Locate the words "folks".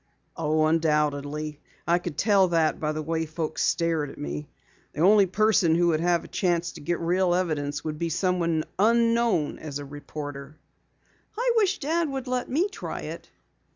3.27-3.63